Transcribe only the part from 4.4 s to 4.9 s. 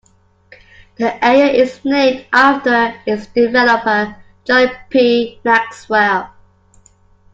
John